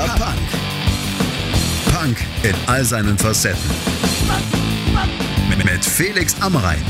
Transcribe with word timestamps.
Papala 0.00 0.32
Punk. 0.32 0.48
Punk 1.92 2.18
in 2.42 2.54
all 2.66 2.84
seinen 2.84 3.18
Facetten. 3.18 3.60
Mit 5.62 5.84
Felix 5.84 6.40
Amrein. 6.40 6.82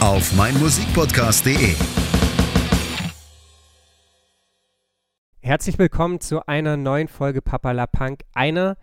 Auf 0.00 0.32
meinmusikpodcast.de. 0.34 1.76
Herzlich 5.42 5.78
willkommen 5.78 6.20
zu 6.20 6.44
einer 6.48 6.76
neuen 6.76 7.06
Folge 7.06 7.40
Papala 7.40 7.86
Punk. 7.86 8.22
Einer, 8.34 8.76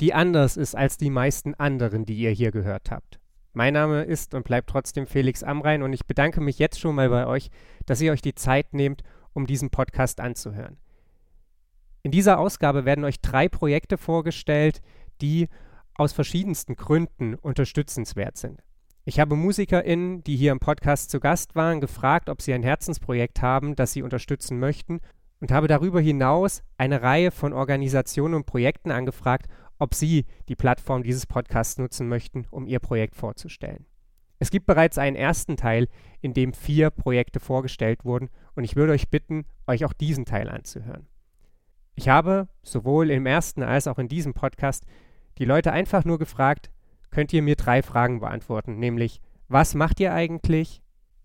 die 0.00 0.12
anders 0.12 0.56
ist 0.56 0.74
als 0.74 0.96
die 0.96 1.10
meisten 1.10 1.54
anderen, 1.54 2.04
die 2.04 2.16
ihr 2.16 2.30
hier 2.30 2.50
gehört 2.50 2.90
habt. 2.90 3.20
Mein 3.52 3.74
Name 3.74 4.02
ist 4.02 4.34
und 4.34 4.42
bleibt 4.42 4.68
trotzdem 4.68 5.06
Felix 5.06 5.44
Amrein 5.44 5.84
und 5.84 5.92
ich 5.92 6.06
bedanke 6.06 6.40
mich 6.40 6.58
jetzt 6.58 6.80
schon 6.80 6.96
mal 6.96 7.08
bei 7.08 7.28
euch, 7.28 7.50
dass 7.86 8.00
ihr 8.00 8.10
euch 8.10 8.22
die 8.22 8.34
Zeit 8.34 8.74
nehmt, 8.74 9.04
um 9.32 9.46
diesen 9.46 9.70
Podcast 9.70 10.18
anzuhören. 10.18 10.78
In 12.04 12.10
dieser 12.10 12.38
Ausgabe 12.38 12.84
werden 12.84 13.04
euch 13.06 13.22
drei 13.22 13.48
Projekte 13.48 13.96
vorgestellt, 13.96 14.82
die 15.22 15.48
aus 15.94 16.12
verschiedensten 16.12 16.76
Gründen 16.76 17.34
unterstützenswert 17.34 18.36
sind. 18.36 18.62
Ich 19.06 19.18
habe 19.20 19.36
MusikerInnen, 19.36 20.22
die 20.22 20.36
hier 20.36 20.52
im 20.52 20.60
Podcast 20.60 21.10
zu 21.10 21.18
Gast 21.18 21.54
waren, 21.54 21.80
gefragt, 21.80 22.28
ob 22.28 22.42
sie 22.42 22.52
ein 22.52 22.62
Herzensprojekt 22.62 23.40
haben, 23.40 23.74
das 23.74 23.94
sie 23.94 24.02
unterstützen 24.02 24.58
möchten 24.58 25.00
und 25.40 25.50
habe 25.50 25.66
darüber 25.66 25.98
hinaus 25.98 26.62
eine 26.76 27.00
Reihe 27.00 27.30
von 27.30 27.54
Organisationen 27.54 28.34
und 28.34 28.44
Projekten 28.44 28.90
angefragt, 28.90 29.46
ob 29.78 29.94
Sie 29.94 30.26
die 30.48 30.56
Plattform 30.56 31.02
dieses 31.02 31.26
Podcasts 31.26 31.78
nutzen 31.78 32.08
möchten, 32.08 32.46
um 32.50 32.66
Ihr 32.66 32.80
Projekt 32.80 33.16
vorzustellen. 33.16 33.86
Es 34.38 34.50
gibt 34.50 34.66
bereits 34.66 34.98
einen 34.98 35.16
ersten 35.16 35.56
Teil, 35.56 35.88
in 36.20 36.34
dem 36.34 36.52
vier 36.52 36.90
Projekte 36.90 37.40
vorgestellt 37.40 38.04
wurden 38.04 38.28
und 38.54 38.64
ich 38.64 38.76
würde 38.76 38.92
euch 38.92 39.08
bitten, 39.08 39.46
euch 39.66 39.84
auch 39.86 39.94
diesen 39.94 40.26
Teil 40.26 40.50
anzuhören. 40.50 41.06
Ich 41.94 42.08
habe 42.08 42.48
sowohl 42.62 43.10
im 43.10 43.26
ersten 43.26 43.62
als 43.62 43.86
auch 43.86 43.98
in 43.98 44.08
diesem 44.08 44.34
Podcast 44.34 44.84
die 45.38 45.44
Leute 45.44 45.72
einfach 45.72 46.04
nur 46.04 46.18
gefragt, 46.18 46.70
könnt 47.10 47.32
ihr 47.32 47.42
mir 47.42 47.56
drei 47.56 47.82
Fragen 47.82 48.20
beantworten, 48.20 48.78
nämlich 48.78 49.20
was 49.48 49.74
macht 49.74 50.00
ihr 50.00 50.12
eigentlich, 50.12 50.82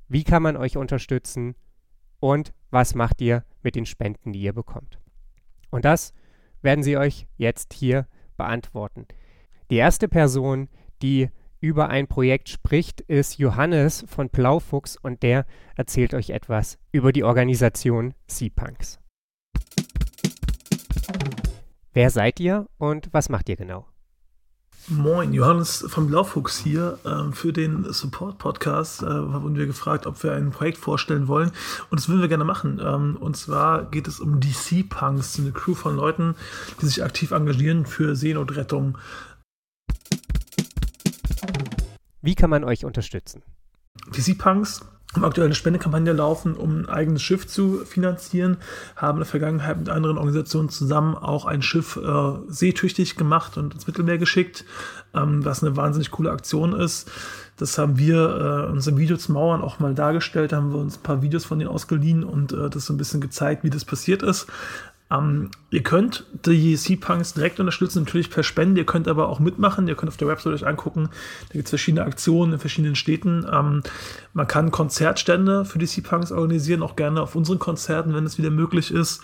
wie 0.08 0.24
kann 0.24 0.44
man 0.44 0.58
euch 0.58 0.78
unterstützen 0.78 1.56
und 2.20 2.54
was 2.70 2.94
macht 2.94 3.22
ihr 3.22 3.44
mit 3.64 3.76
den 3.76 3.86
Spenden, 3.86 4.34
die 4.34 4.42
ihr 4.42 4.54
bekommt. 4.54 5.00
Und 5.72 5.86
das 5.86 6.14
werden 6.62 6.84
sie 6.84 6.98
euch 6.98 7.28
jetzt 7.38 7.74
hier 7.74 8.08
beantworten. 8.38 9.08
Die 9.72 9.78
erste 9.78 10.08
Person, 10.08 10.70
die 11.02 11.30
über 11.62 11.90
ein 11.90 12.08
Projekt 12.08 12.50
spricht, 12.50 13.02
ist 13.02 13.38
Johannes 13.38 14.06
von 14.08 14.30
Blaufuchs 14.30 14.98
und 14.98 15.24
der 15.24 15.46
erzählt 15.76 16.14
euch 16.14 16.30
etwas 16.30 16.78
über 16.92 17.12
die 17.12 17.24
Organisation 17.24 18.14
Sea-Punks. 18.28 19.00
Wer 21.92 22.12
seid 22.12 22.40
ihr 22.40 22.68
und 22.78 23.10
was 23.14 23.30
macht 23.30 23.50
ihr 23.50 23.56
genau? 23.56 23.88
Moin, 24.88 25.34
Johannes 25.34 25.86
von 25.88 26.08
Blaufuchs 26.08 26.60
hier. 26.60 27.00
Ähm, 27.04 27.34
für 27.34 27.52
den 27.52 27.92
Support-Podcast 27.92 29.02
äh, 29.02 29.06
wurden 29.06 29.56
wir 29.56 29.66
gefragt, 29.66 30.06
ob 30.06 30.22
wir 30.24 30.34
ein 30.34 30.52
Projekt 30.52 30.78
vorstellen 30.78 31.28
wollen. 31.28 31.52
Und 31.90 32.00
das 32.00 32.08
würden 32.08 32.22
wir 32.22 32.28
gerne 32.28 32.44
machen. 32.44 32.80
Ähm, 32.84 33.18
und 33.20 33.38
zwar 33.38 33.90
geht 33.90 34.08
es 34.08 34.20
um 34.20 34.40
DC-Punks, 34.40 35.40
eine 35.40 35.52
Crew 35.52 35.74
von 35.74 35.96
Leuten, 35.96 36.36
die 36.80 36.86
sich 36.86 37.04
aktiv 37.04 37.32
engagieren 37.32 37.86
für 37.86 38.16
Seenotrettung. 38.16 38.98
Wie 42.22 42.36
kann 42.36 42.52
man 42.52 42.64
euch 42.64 42.86
unterstützen? 42.86 43.42
DC-Punks 44.16 44.86
haben 45.16 45.26
aktuell 45.26 45.48
eine 45.48 45.56
Spendekampagne 45.56 46.14
laufen, 46.14 46.56
um 46.56 46.78
ein 46.78 46.90
eigenes 46.90 47.24
Schiff 47.24 47.48
zu 47.48 47.84
finanzieren, 47.84 48.58
haben 48.96 49.18
in 49.18 49.22
der 49.22 49.26
Vergangenheit 49.28 49.80
mit 49.80 49.90
anderen 49.90 50.18
Organisationen 50.18 50.70
zusammen 50.70 51.16
auch 51.16 51.46
ein 51.46 51.64
Schiff 51.64 51.98
äh, 51.98 52.34
seetüchtig 52.48 53.16
gemacht 53.18 53.58
und 53.58 53.74
ins 53.74 53.88
Mittelmeer 53.88 54.20
geschickt, 54.20 54.66
ähm, 55.16 55.44
was 55.44 55.64
eine 55.64 55.76
wahnsinnig 55.76 56.12
coole 56.12 56.30
Aktion 56.30 56.74
ist. 56.74 57.10
Das 57.58 57.78
haben 57.80 57.98
wir 57.98 58.68
äh, 58.70 58.72
uns 58.72 58.86
im 58.86 58.98
Video 58.98 59.18
zu 59.18 59.32
Mauern 59.32 59.62
auch 59.62 59.80
mal 59.80 59.96
dargestellt, 59.96 60.52
da 60.52 60.58
haben 60.58 60.72
wir 60.72 60.80
uns 60.80 60.98
ein 60.98 61.04
paar 61.04 61.24
Videos 61.24 61.44
von 61.44 61.58
denen 61.58 61.72
ausgeliehen 61.72 62.24
und 62.24 62.54
äh, 62.54 62.70
das 62.70 62.86
so 62.86 62.94
ein 62.94 62.98
bisschen 62.98 63.20
gezeigt, 63.20 63.64
wie 63.64 63.72
das 63.72 63.86
passiert 63.86 64.22
ist. 64.22 64.46
Ähm, 65.12 65.50
ihr 65.72 65.82
könnt 65.82 66.26
die 66.46 66.76
Sea-Punks 66.76 67.34
direkt 67.34 67.60
unterstützen, 67.60 68.04
natürlich 68.04 68.30
per 68.30 68.44
Spende. 68.44 68.82
Ihr 68.82 68.86
könnt 68.86 69.08
aber 69.08 69.30
auch 69.30 69.40
mitmachen. 69.40 69.88
Ihr 69.88 69.96
könnt 69.96 70.10
auf 70.10 70.18
der 70.18 70.28
Website 70.28 70.54
euch 70.54 70.68
angucken. 70.68 71.10
Da 71.48 71.54
gibt 71.54 71.66
es 71.66 71.72
verschiedene 71.72 72.06
Aktionen 72.06 72.54
in 72.54 72.60
verschiedenen 72.60 72.96
Städten. 72.96 73.46
Ähm, 73.52 73.84
man 74.34 74.48
kann 74.48 74.72
Konzertstände 74.72 75.66
für 75.66 75.80
die 75.80 75.88
Sea-Punks 75.88 76.32
organisieren, 76.32 76.84
auch 76.84 76.96
gerne 76.96 77.22
auf 77.22 77.36
unseren 77.36 77.60
Konzerten, 77.60 78.14
wenn 78.14 78.26
es 78.26 78.38
wieder 78.38 78.52
möglich 78.52 78.92
ist. 78.92 79.24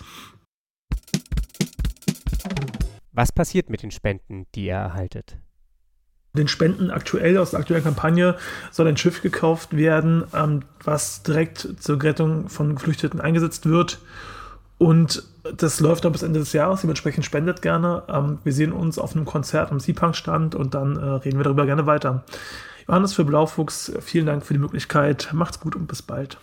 Was 3.12 3.32
passiert 3.32 3.70
mit 3.70 3.82
den 3.82 3.90
Spenden, 3.90 4.46
die 4.54 4.66
ihr 4.66 4.74
erhaltet? 4.74 5.38
den 6.36 6.48
Spenden 6.48 6.90
aktuell 6.90 7.38
aus 7.38 7.52
der 7.52 7.60
aktuellen 7.60 7.82
Kampagne 7.82 8.36
soll 8.70 8.86
ein 8.86 8.96
Schiff 8.96 9.22
gekauft 9.22 9.74
werden, 9.76 10.24
ähm, 10.34 10.62
was 10.84 11.22
direkt 11.22 11.66
zur 11.80 12.02
Rettung 12.02 12.50
von 12.50 12.74
Geflüchteten 12.74 13.20
eingesetzt 13.20 13.66
wird. 13.66 13.98
Und 14.78 15.22
das 15.56 15.80
läuft 15.80 16.04
noch 16.04 16.12
bis 16.12 16.22
Ende 16.22 16.40
des 16.40 16.52
Jahres, 16.52 16.82
dementsprechend 16.82 17.24
spendet 17.24 17.62
gerne. 17.62 18.02
Ähm, 18.08 18.38
wir 18.44 18.52
sehen 18.52 18.72
uns 18.72 18.98
auf 18.98 19.14
einem 19.14 19.24
Konzert 19.24 19.70
am 19.70 19.80
Seapunk-Stand 19.80 20.54
und 20.54 20.74
dann 20.74 20.96
äh, 20.96 21.04
reden 21.04 21.38
wir 21.38 21.44
darüber 21.44 21.66
gerne 21.66 21.86
weiter. 21.86 22.24
Johannes 22.88 23.14
für 23.14 23.24
Blaufuchs, 23.24 23.92
vielen 24.00 24.26
Dank 24.26 24.44
für 24.44 24.54
die 24.54 24.60
Möglichkeit. 24.60 25.30
Macht's 25.32 25.60
gut 25.60 25.76
und 25.76 25.86
bis 25.86 26.02
bald. 26.02 26.38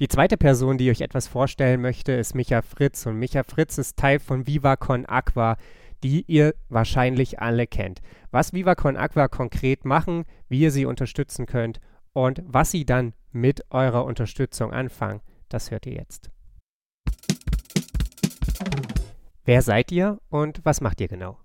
Die 0.00 0.08
zweite 0.08 0.36
Person, 0.36 0.78
die 0.78 0.90
euch 0.90 1.00
etwas 1.00 1.26
vorstellen 1.26 1.80
möchte, 1.80 2.12
ist 2.12 2.34
Micha 2.34 2.62
Fritz. 2.62 3.06
Und 3.06 3.16
Micha 3.16 3.42
Fritz 3.42 3.78
ist 3.78 3.96
Teil 3.96 4.20
von 4.20 4.46
Viva 4.46 4.76
Con 4.76 5.06
Aqua, 5.06 5.56
die 6.04 6.24
ihr 6.28 6.54
wahrscheinlich 6.68 7.40
alle 7.40 7.66
kennt. 7.66 8.00
Was 8.30 8.52
Viva 8.52 8.74
Con 8.74 8.96
Aqua 8.96 9.28
konkret 9.28 9.84
machen, 9.84 10.24
wie 10.48 10.60
ihr 10.60 10.70
sie 10.70 10.86
unterstützen 10.86 11.46
könnt 11.46 11.80
und 12.12 12.42
was 12.46 12.70
sie 12.70 12.84
dann 12.84 13.12
mit 13.32 13.62
eurer 13.70 14.04
Unterstützung 14.04 14.72
anfangen, 14.72 15.20
das 15.48 15.70
hört 15.70 15.86
ihr 15.86 15.94
jetzt. 15.94 16.30
Wer 19.48 19.62
seid 19.62 19.90
ihr 19.92 20.18
und 20.28 20.60
was 20.64 20.82
macht 20.82 21.00
ihr 21.00 21.08
genau? 21.08 21.38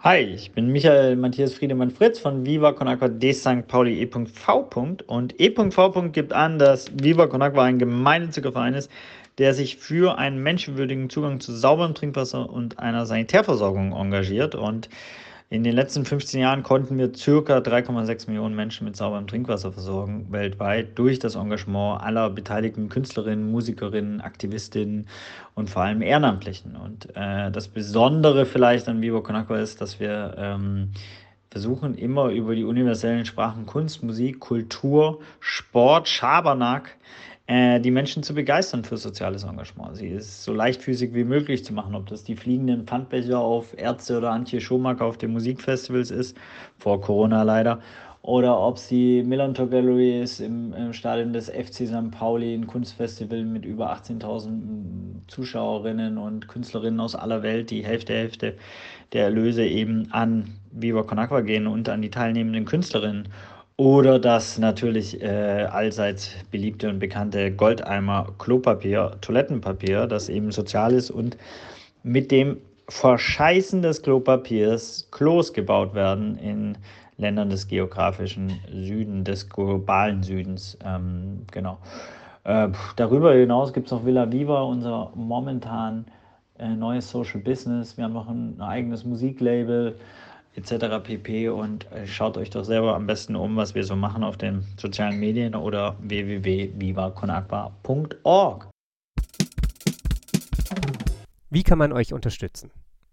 Hi, 0.00 0.18
ich 0.18 0.52
bin 0.52 0.66
Michael 0.66 1.16
Matthias 1.16 1.54
Friedemann 1.54 1.90
Fritz 1.90 2.18
von 2.18 2.44
Viva 2.44 2.72
Con 2.72 2.86
Agua 2.86 3.08
de 3.08 3.32
St. 3.32 3.66
Pauli 3.66 4.02
E.V. 4.02 4.68
Und 5.06 5.40
E.V. 5.40 6.10
gibt 6.10 6.34
an, 6.34 6.58
dass 6.58 6.90
Viva 6.92 7.28
Con 7.28 7.40
Agua 7.40 7.64
ein 7.64 7.78
gemeinnütziger 7.78 8.52
Verein 8.52 8.74
ist, 8.74 8.90
der 9.38 9.54
sich 9.54 9.78
für 9.78 10.18
einen 10.18 10.42
menschenwürdigen 10.42 11.08
Zugang 11.08 11.40
zu 11.40 11.56
sauberem 11.56 11.94
Trinkwasser 11.94 12.50
und 12.50 12.78
einer 12.78 13.06
Sanitärversorgung 13.06 13.92
engagiert. 13.94 14.54
Und 14.54 14.90
in 15.48 15.62
den 15.62 15.74
letzten 15.74 16.04
15 16.04 16.40
Jahren 16.40 16.64
konnten 16.64 16.98
wir 16.98 17.14
circa 17.14 17.58
3,6 17.58 18.26
Millionen 18.26 18.56
Menschen 18.56 18.84
mit 18.84 18.96
sauberem 18.96 19.28
Trinkwasser 19.28 19.70
versorgen, 19.70 20.26
weltweit, 20.32 20.98
durch 20.98 21.20
das 21.20 21.36
Engagement 21.36 22.02
aller 22.02 22.30
beteiligten 22.30 22.88
Künstlerinnen, 22.88 23.52
Musikerinnen, 23.52 24.20
Aktivistinnen 24.20 25.06
und 25.54 25.70
vor 25.70 25.82
allem 25.82 26.02
Ehrenamtlichen. 26.02 26.74
Und 26.74 27.14
äh, 27.14 27.52
das 27.52 27.68
Besondere 27.68 28.44
vielleicht 28.44 28.88
an 28.88 29.00
Vivo 29.00 29.22
Con 29.22 29.36
ist, 29.50 29.80
dass 29.80 30.00
wir 30.00 30.34
ähm, 30.36 30.90
versuchen, 31.50 31.94
immer 31.94 32.30
über 32.30 32.56
die 32.56 32.64
universellen 32.64 33.24
Sprachen 33.24 33.66
Kunst, 33.66 34.02
Musik, 34.02 34.40
Kultur, 34.40 35.20
Sport, 35.38 36.08
Schabernack, 36.08 36.96
äh, 37.46 37.80
die 37.80 37.90
Menschen 37.90 38.22
zu 38.22 38.34
begeistern 38.34 38.84
für 38.84 38.96
soziales 38.96 39.44
Engagement. 39.44 39.96
Sie 39.96 40.08
ist 40.08 40.42
so 40.44 40.52
leichtfüßig 40.52 41.14
wie 41.14 41.24
möglich 41.24 41.64
zu 41.64 41.72
machen, 41.72 41.94
ob 41.94 42.06
das 42.06 42.24
die 42.24 42.36
fliegenden 42.36 42.86
Pfandbecher 42.86 43.38
auf 43.38 43.76
Ärzte 43.78 44.18
oder 44.18 44.30
Antje 44.30 44.60
Schumacher 44.60 45.04
auf 45.04 45.18
den 45.18 45.32
Musikfestivals 45.32 46.10
ist, 46.10 46.36
vor 46.78 47.00
Corona 47.00 47.42
leider, 47.42 47.80
oder 48.26 48.58
ob 48.58 48.76
es 48.76 48.88
die 48.88 49.22
Millantor 49.22 49.70
Gallery 49.70 50.20
ist 50.20 50.40
im, 50.40 50.72
im, 50.72 50.92
Stadion 50.92 51.32
des 51.32 51.48
FC 51.48 51.86
St. 51.86 52.10
Pauli, 52.10 52.54
ein 52.54 52.66
Kunstfestival 52.66 53.44
mit 53.44 53.64
über 53.64 53.92
18.000 53.92 54.50
Zuschauerinnen 55.28 56.18
und 56.18 56.48
Künstlerinnen 56.48 56.98
aus 56.98 57.14
aller 57.14 57.44
Welt, 57.44 57.70
die 57.70 57.84
Hälfte, 57.84 58.14
Hälfte 58.14 58.56
der 59.12 59.26
Erlöse 59.26 59.64
eben 59.64 60.10
an 60.10 60.58
Viva 60.72 61.04
Con 61.04 61.20
Aqua 61.20 61.40
gehen 61.42 61.68
und 61.68 61.88
an 61.88 62.02
die 62.02 62.10
teilnehmenden 62.10 62.64
Künstlerinnen. 62.64 63.28
Oder 63.78 64.18
das 64.18 64.58
natürlich 64.58 65.20
äh, 65.20 65.66
allseits 65.70 66.30
beliebte 66.50 66.88
und 66.88 66.98
bekannte 66.98 67.52
Goldeimer 67.52 68.26
Klopapier, 68.38 69.18
Toilettenpapier, 69.20 70.06
das 70.06 70.30
eben 70.30 70.50
sozial 70.50 70.94
ist 70.94 71.10
und 71.10 71.36
mit 72.02 72.30
dem 72.30 72.56
Verscheißen 72.88 73.82
des 73.82 74.00
Klopapiers 74.00 75.08
Klos 75.10 75.52
gebaut 75.52 75.94
werden 75.94 76.38
in 76.38 76.78
Ländern 77.18 77.50
des 77.50 77.68
geografischen 77.68 78.58
Süden, 78.72 79.24
des 79.24 79.48
globalen 79.48 80.22
Südens. 80.22 80.78
Ähm, 80.82 81.42
genau. 81.52 81.76
Äh, 82.44 82.68
darüber 82.96 83.34
hinaus 83.34 83.74
gibt 83.74 83.86
es 83.86 83.92
noch 83.92 84.06
Villa 84.06 84.32
Viva, 84.32 84.62
unser 84.62 85.10
momentan 85.14 86.06
äh, 86.58 86.68
neues 86.68 87.10
Social 87.10 87.40
Business. 87.40 87.98
Wir 87.98 88.04
haben 88.04 88.14
noch 88.14 88.28
ein, 88.28 88.54
ein 88.56 88.62
eigenes 88.62 89.04
Musiklabel 89.04 89.96
etc. 90.56 91.02
pp. 91.02 91.48
Und 91.50 91.90
äh, 91.92 92.06
schaut 92.06 92.36
euch 92.36 92.50
doch 92.50 92.64
selber 92.64 92.94
am 92.94 93.06
besten 93.06 93.36
um, 93.36 93.56
was 93.56 93.74
wir 93.74 93.84
so 93.84 93.96
machen 93.96 94.24
auf 94.24 94.36
den 94.36 94.64
sozialen 94.76 95.18
Medien 95.20 95.54
oder 95.54 95.96
www.vivaconagua.org. 96.00 98.68
Wie 101.50 101.62
kann 101.62 101.78
man 101.78 101.92
euch 101.92 102.12
unterstützen? 102.12 102.72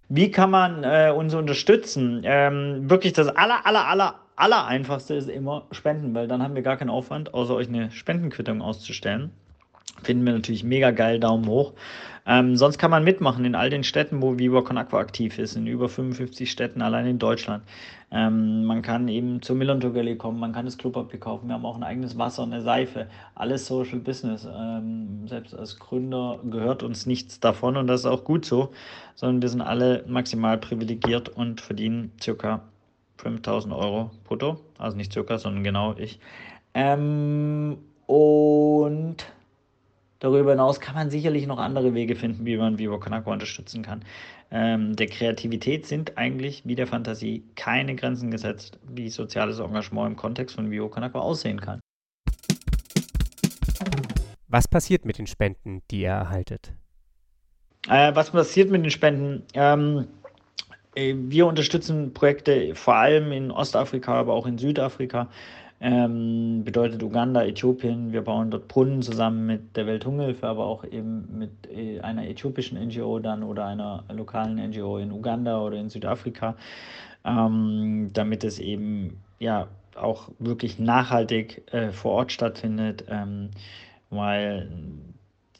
Wie 0.09 0.31
kann 0.31 0.51
man 0.51 0.83
äh, 0.83 1.13
uns 1.15 1.33
unterstützen? 1.33 2.23
Ähm, 2.25 2.89
wirklich 2.89 3.13
das 3.13 3.29
aller, 3.29 3.65
aller, 3.65 3.87
aller, 3.87 4.15
aller 4.35 4.65
einfachste 4.65 5.15
ist 5.15 5.29
immer 5.29 5.65
Spenden, 5.71 6.13
weil 6.13 6.27
dann 6.27 6.43
haben 6.43 6.55
wir 6.55 6.61
gar 6.61 6.77
keinen 6.77 6.89
Aufwand, 6.89 7.33
außer 7.33 7.55
euch 7.55 7.67
eine 7.67 7.91
Spendenquittung 7.91 8.61
auszustellen. 8.61 9.31
Finden 10.03 10.25
wir 10.25 10.33
natürlich 10.33 10.63
mega 10.63 10.91
geil, 10.91 11.19
Daumen 11.19 11.47
hoch. 11.47 11.73
Ähm, 12.25 12.55
sonst 12.55 12.77
kann 12.77 12.91
man 12.91 13.03
mitmachen 13.03 13.43
in 13.43 13.55
all 13.55 13.69
den 13.69 13.83
Städten, 13.83 14.21
wo 14.21 14.39
Viva 14.39 14.61
Con 14.61 14.77
Aqua 14.77 14.99
aktiv 14.99 15.37
ist, 15.39 15.57
in 15.57 15.67
über 15.67 15.89
55 15.89 16.49
Städten 16.49 16.81
allein 16.81 17.05
in 17.05 17.19
Deutschland. 17.19 17.63
Ähm, 18.11 18.63
man 18.63 18.81
kann 18.81 19.07
eben 19.09 19.41
zur 19.41 19.55
Millon 19.55 19.79
Gallery 19.79 20.15
kommen, 20.15 20.39
man 20.39 20.53
kann 20.53 20.65
das 20.65 20.77
Klopapier 20.77 21.19
kaufen, 21.19 21.47
wir 21.47 21.55
haben 21.55 21.65
auch 21.65 21.75
ein 21.75 21.83
eigenes 21.83 22.17
Wasser, 22.17 22.43
eine 22.43 22.61
Seife, 22.61 23.07
alles 23.35 23.65
Social 23.65 23.99
Business. 23.99 24.45
Ähm, 24.45 25.27
selbst 25.27 25.53
als 25.53 25.79
Gründer 25.79 26.39
gehört 26.49 26.83
uns 26.83 27.05
nichts 27.05 27.39
davon 27.39 27.75
und 27.75 27.87
das 27.87 28.01
ist 28.01 28.05
auch 28.05 28.23
gut 28.23 28.45
so, 28.45 28.71
sondern 29.15 29.41
wir 29.41 29.49
sind 29.49 29.61
alle 29.61 30.05
maximal 30.07 30.57
privilegiert 30.57 31.27
und 31.27 31.59
verdienen 31.59 32.11
circa 32.21 32.61
5000 33.17 33.73
Euro 33.73 34.11
brutto, 34.23 34.59
also 34.77 34.95
nicht 34.95 35.11
circa, 35.11 35.37
sondern 35.39 35.63
genau 35.63 35.95
ich. 35.97 36.19
Ähm, 36.73 37.77
und 38.05 39.17
Darüber 40.23 40.51
hinaus 40.51 40.79
kann 40.79 40.95
man 40.95 41.09
sicherlich 41.09 41.47
noch 41.47 41.59
andere 41.59 41.93
Wege 41.93 42.15
finden, 42.15 42.45
wie 42.45 42.55
man 42.55 42.79
Vivo 42.79 42.97
Kanako 42.97 43.33
unterstützen 43.33 43.83
kann. 43.83 44.05
Ähm, 44.51 44.95
der 44.95 45.07
Kreativität 45.07 45.85
sind 45.85 46.17
eigentlich 46.17 46.61
wie 46.65 46.75
der 46.75 46.87
Fantasie 46.87 47.43
keine 47.55 47.93
Grenzen 47.93 48.31
gesetzt, 48.31 48.79
wie 48.87 49.09
soziales 49.09 49.59
Engagement 49.59 50.11
im 50.11 50.15
Kontext 50.15 50.55
von 50.55 50.71
Vivo 50.71 50.87
Kanako 50.87 51.19
aussehen 51.19 51.59
kann. 51.59 51.81
Was 54.47 54.65
passiert 54.69 55.03
mit 55.03 55.17
den 55.17 55.27
Spenden, 55.27 55.81
die 55.91 56.03
ihr 56.03 56.11
erhaltet? 56.11 56.71
Äh, 57.89 58.15
was 58.15 58.31
passiert 58.31 58.71
mit 58.71 58.81
den 58.81 58.91
Spenden? 58.91 59.43
Ähm, 59.55 60.07
äh, 60.95 61.15
wir 61.17 61.47
unterstützen 61.47 62.13
Projekte 62.13 62.75
vor 62.75 62.95
allem 62.95 63.33
in 63.33 63.51
Ostafrika, 63.51 64.13
aber 64.13 64.31
auch 64.31 64.47
in 64.47 64.57
Südafrika 64.57 65.27
ähm, 65.83 66.63
bedeutet 66.63 67.03
Uganda, 67.03 67.43
Äthiopien. 67.43 68.13
Wir 68.13 68.21
bauen 68.21 68.49
dort 68.49 68.69
Brunnen 68.69 69.01
zusammen 69.01 69.45
mit 69.45 69.75
der 69.75 69.85
Welthungerhilfe, 69.85 70.47
aber 70.47 70.65
auch 70.65 70.85
eben 70.85 71.37
mit 71.37 71.51
äh, 71.69 71.99
einer 71.99 72.25
äthiopischen 72.25 72.81
NGO 72.87 73.19
dann 73.19 73.43
oder 73.43 73.65
einer 73.65 74.05
lokalen 74.09 74.55
NGO 74.55 74.97
in 74.97 75.11
Uganda 75.11 75.59
oder 75.59 75.75
in 75.75 75.89
Südafrika, 75.89 76.55
ähm, 77.25 78.11
damit 78.13 78.45
es 78.45 78.59
eben 78.59 79.21
ja 79.39 79.67
auch 79.95 80.29
wirklich 80.39 80.79
nachhaltig 80.79 81.63
äh, 81.73 81.91
vor 81.91 82.13
Ort 82.13 82.31
stattfindet, 82.31 83.03
ähm, 83.09 83.49
weil 84.09 84.71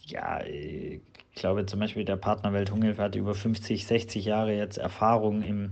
ja, 0.06 0.40
ich 0.46 1.02
glaube 1.36 1.66
zum 1.66 1.82
Beispiel 1.82 2.06
der 2.06 2.16
Partner 2.16 2.54
Welthungerhilfe 2.54 3.04
hat 3.04 3.16
über 3.16 3.36
50, 3.36 3.86
60 3.86 4.24
Jahre 4.24 4.56
jetzt 4.56 4.78
Erfahrung 4.78 5.42
im 5.42 5.72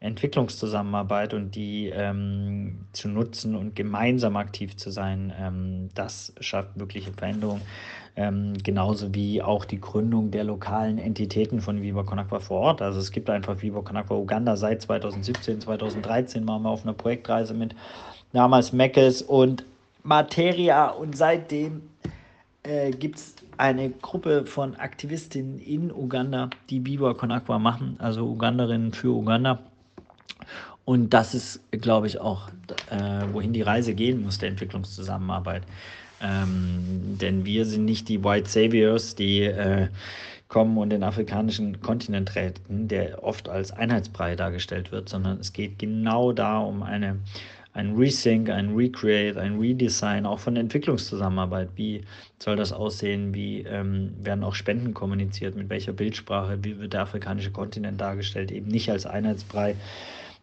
Entwicklungszusammenarbeit 0.00 1.34
und 1.34 1.56
die 1.56 1.88
ähm, 1.92 2.86
zu 2.92 3.08
nutzen 3.08 3.56
und 3.56 3.74
gemeinsam 3.74 4.36
aktiv 4.36 4.76
zu 4.76 4.90
sein, 4.90 5.32
ähm, 5.38 5.88
das 5.94 6.32
schafft 6.40 6.78
wirkliche 6.78 7.12
Veränderung. 7.12 7.60
Ähm, 8.14 8.54
genauso 8.62 9.14
wie 9.14 9.42
auch 9.42 9.64
die 9.64 9.80
Gründung 9.80 10.30
der 10.30 10.44
lokalen 10.44 10.98
Entitäten 10.98 11.60
von 11.60 11.82
Viva 11.82 12.04
Conakwa 12.04 12.38
vor 12.38 12.60
Ort. 12.60 12.82
Also 12.82 13.00
es 13.00 13.10
gibt 13.10 13.28
einfach 13.28 13.60
Viva 13.60 13.80
Conakwa 13.80 14.16
Uganda 14.16 14.56
seit 14.56 14.82
2017, 14.82 15.60
2013 15.62 16.46
waren 16.46 16.62
wir 16.62 16.70
auf 16.70 16.84
einer 16.84 16.94
Projektreise 16.94 17.54
mit 17.54 17.74
damals 18.32 18.72
Meckes 18.72 19.22
und 19.22 19.64
Materia 20.04 20.88
und 20.90 21.16
seitdem 21.16 21.82
äh, 22.62 22.90
gibt 22.92 23.16
es 23.18 23.34
eine 23.56 23.90
Gruppe 23.90 24.46
von 24.46 24.76
Aktivistinnen 24.76 25.58
in 25.58 25.90
Uganda, 25.90 26.50
die 26.70 26.78
Biber 26.78 27.16
Conakwa 27.16 27.58
machen, 27.58 27.96
also 27.98 28.26
Uganderinnen 28.26 28.92
für 28.92 29.08
Uganda. 29.08 29.58
Und 30.84 31.10
das 31.10 31.34
ist, 31.34 31.60
glaube 31.70 32.06
ich, 32.06 32.18
auch, 32.20 32.48
äh, 32.90 33.24
wohin 33.32 33.52
die 33.52 33.62
Reise 33.62 33.94
gehen 33.94 34.22
muss, 34.22 34.38
der 34.38 34.48
Entwicklungszusammenarbeit. 34.48 35.62
Ähm, 36.22 37.18
denn 37.20 37.44
wir 37.44 37.66
sind 37.66 37.84
nicht 37.84 38.08
die 38.08 38.24
White 38.24 38.48
Saviors, 38.48 39.14
die 39.14 39.42
äh, 39.42 39.88
kommen 40.48 40.78
und 40.78 40.90
den 40.90 41.02
afrikanischen 41.02 41.80
Kontinent 41.82 42.34
retten, 42.34 42.88
der 42.88 43.22
oft 43.22 43.48
als 43.48 43.70
Einheitsbrei 43.70 44.34
dargestellt 44.34 44.90
wird, 44.90 45.08
sondern 45.08 45.38
es 45.40 45.52
geht 45.52 45.78
genau 45.78 46.32
da 46.32 46.58
um 46.58 46.82
eine, 46.82 47.18
ein 47.72 47.96
Resync, 47.96 48.50
ein 48.50 48.74
Recreate, 48.74 49.40
ein 49.40 49.58
Redesign, 49.58 50.26
auch 50.26 50.40
von 50.40 50.54
der 50.54 50.62
Entwicklungszusammenarbeit. 50.62 51.70
Wie 51.76 52.02
soll 52.38 52.56
das 52.56 52.72
aussehen? 52.72 53.34
Wie 53.34 53.62
ähm, 53.62 54.14
werden 54.22 54.42
auch 54.42 54.54
Spenden 54.54 54.94
kommuniziert? 54.94 55.54
Mit 55.54 55.68
welcher 55.70 55.92
Bildsprache? 55.92 56.58
Wie 56.62 56.78
wird 56.78 56.92
der 56.94 57.02
afrikanische 57.02 57.50
Kontinent 57.50 58.00
dargestellt? 58.00 58.50
Eben 58.50 58.68
nicht 58.68 58.90
als 58.90 59.06
Einheitsbrei 59.06 59.76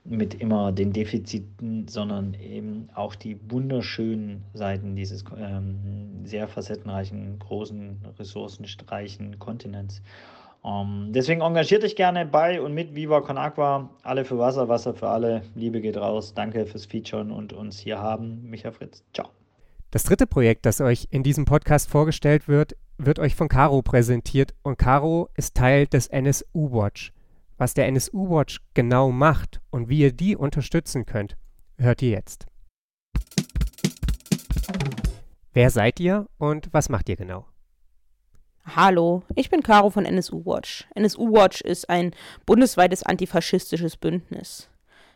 mit 0.05 0.35
immer 0.35 0.71
den 0.71 0.93
Defiziten, 0.93 1.87
sondern 1.87 2.35
eben 2.35 2.89
auch 2.93 3.15
die 3.15 3.37
wunderschönen 3.49 4.43
Seiten 4.53 4.95
dieses 4.95 5.25
ähm, 5.35 6.25
sehr 6.25 6.47
facettenreichen, 6.47 7.39
großen, 7.39 7.97
ressourcenreichen 8.19 9.39
Kontinents. 9.39 10.01
Ähm, 10.65 11.11
deswegen 11.13 11.41
engagiert 11.41 11.83
euch 11.83 11.95
gerne 11.95 12.25
bei 12.25 12.59
und 12.59 12.73
mit 12.73 12.95
Viva 12.95 13.21
Con 13.21 13.37
Aqua. 13.37 13.89
Alle 14.01 14.25
für 14.25 14.39
Wasser, 14.39 14.67
Wasser 14.67 14.95
für 14.95 15.07
alle. 15.07 15.43
Liebe 15.53 15.79
geht 15.79 15.97
raus. 15.97 16.33
Danke 16.33 16.65
fürs 16.65 16.87
Featuren 16.87 17.31
und 17.31 17.53
uns 17.53 17.77
hier 17.77 17.99
haben. 17.99 18.49
Micha 18.49 18.71
Fritz. 18.71 19.03
Ciao. 19.13 19.29
Das 19.91 20.03
dritte 20.03 20.25
Projekt, 20.25 20.65
das 20.65 20.81
euch 20.81 21.07
in 21.11 21.21
diesem 21.21 21.45
Podcast 21.45 21.89
vorgestellt 21.89 22.47
wird, 22.47 22.75
wird 22.97 23.19
euch 23.19 23.35
von 23.35 23.47
Caro 23.47 23.81
präsentiert 23.81 24.55
und 24.63 24.77
Caro 24.77 25.29
ist 25.35 25.55
Teil 25.55 25.85
des 25.85 26.07
NSU 26.07 26.71
Watch. 26.71 27.13
Was 27.57 27.73
der 27.73 27.87
NSU 27.87 28.29
Watch 28.29 28.59
genau 28.73 29.11
macht 29.11 29.61
und 29.69 29.87
wie 29.87 29.99
ihr 29.99 30.11
die 30.11 30.35
unterstützen 30.35 31.05
könnt, 31.05 31.37
hört 31.77 32.01
ihr 32.01 32.09
jetzt. 32.09 32.47
Wer 35.53 35.69
seid 35.69 35.99
ihr 35.99 36.27
und 36.37 36.73
was 36.73 36.89
macht 36.89 37.07
ihr 37.07 37.15
genau? 37.15 37.45
Hallo, 38.73 39.21
ich 39.35 39.51
bin 39.51 39.61
Caro 39.61 39.91
von 39.91 40.05
NSU 40.05 40.43
Watch. 40.43 40.87
NSU 40.95 41.31
Watch 41.31 41.61
ist 41.61 41.87
ein 41.87 42.15
bundesweites 42.47 43.03
antifaschistisches 43.03 43.95
Bündnis. 43.95 44.69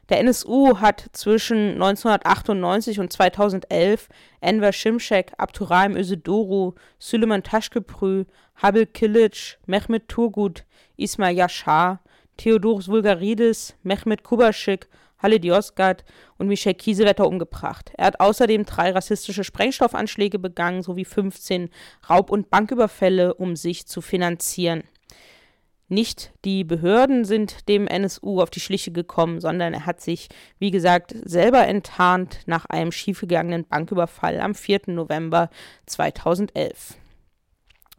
Der 0.10 0.20
NSU 0.20 0.78
hat 0.80 1.10
zwischen 1.14 1.74
1998 1.74 3.00
und 3.00 3.12
2011 3.12 4.08
Enver 4.42 4.72
Şimşek, 4.72 5.34
Abdurrahim 5.40 5.96
Özedoru, 5.96 6.76
Süleyman 7.00 7.42
Taşköprü, 7.42 8.28
Habil 8.54 8.86
Kilic, 8.86 9.58
Mehmet 9.66 10.08
Turgut, 10.08 10.64
Ismail 10.98 11.36
Yashar, 11.36 12.00
Theodorus 12.38 12.88
Vulgaridis, 12.88 13.74
Mehmet 13.84 14.24
Kubaschik, 14.24 14.88
Halle 15.20 15.38
Yozgat 15.42 16.04
und 16.38 16.48
Michel 16.48 16.74
Kiesewetter 16.74 17.28
umgebracht. 17.28 17.92
Er 17.98 18.08
hat 18.08 18.20
außerdem 18.20 18.66
drei 18.66 18.92
rassistische 18.92 19.44
Sprengstoffanschläge 19.44 20.40
begangen 20.40 20.82
sowie 20.82 21.06
15 21.06 21.70
Raub- 22.10 22.32
und 22.32 22.50
Banküberfälle, 22.50 23.34
um 23.34 23.56
sich 23.56 23.86
zu 23.86 24.02
finanzieren. 24.02 24.84
Nicht 25.92 26.32
die 26.46 26.64
Behörden 26.64 27.26
sind 27.26 27.68
dem 27.68 27.88
NSU 27.88 28.42
auf 28.42 28.52
die 28.52 28.60
Schliche 28.60 28.92
gekommen, 28.92 29.42
sondern 29.42 29.74
er 29.74 29.88
hat 29.88 30.02
sich, 30.02 30.30
wie 30.60 30.70
gesagt, 30.70 31.16
selber 31.24 31.68
enttarnt 31.68 32.42
nach 32.46 32.66
einem 32.66 32.92
schiefgegangenen 32.92 33.66
Banküberfall 33.66 34.40
am 34.40 34.54
4. 34.54 34.82
November 34.88 35.50
2011. 35.88 36.96